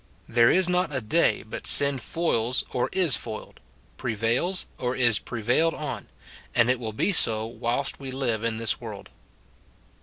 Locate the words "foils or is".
1.99-3.15